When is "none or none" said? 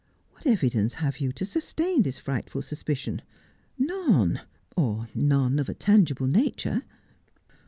3.87-5.59